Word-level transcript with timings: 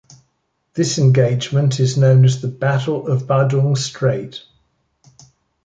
This 0.73 0.97
engagement 0.97 1.79
is 1.79 1.95
known 1.95 2.25
as 2.25 2.41
the 2.41 2.47
Battle 2.47 3.07
of 3.07 3.27
Badung 3.27 3.77
Strait. 3.77 4.41